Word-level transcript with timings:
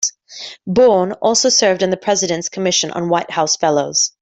Bourne 0.65 1.11
also 1.11 1.49
served 1.49 1.83
on 1.83 1.91
the 1.91 1.95
President's 1.95 2.49
Commission 2.49 2.89
on 2.89 3.07
White 3.07 3.29
House 3.29 3.55
Fellows. 3.55 4.13